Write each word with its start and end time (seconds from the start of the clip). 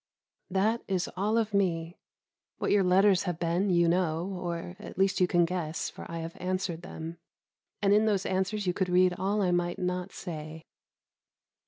That 0.49 0.81
is 0.87 1.07
all 1.15 1.37
of 1.37 1.53
me. 1.53 1.99
What 2.57 2.71
your 2.71 2.83
letters 2.83 3.25
have 3.29 3.37
been 3.37 3.69
you 3.69 3.87
know, 3.87 4.35
or 4.41 4.75
at 4.79 4.97
least 4.97 5.21
you 5.21 5.27
can 5.27 5.45
guess, 5.45 5.91
for 5.91 6.09
I 6.09 6.17
have 6.21 6.35
answered 6.39 6.81
them, 6.81 7.19
and 7.83 7.93
in 7.93 8.05
those 8.05 8.25
answers 8.25 8.65
you 8.65 8.73
could 8.73 8.89
read 8.89 9.13
all 9.13 9.43
I 9.43 9.51
might 9.51 9.77
not 9.77 10.11
say. 10.11 10.65